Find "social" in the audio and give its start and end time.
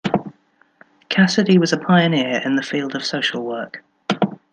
3.05-3.45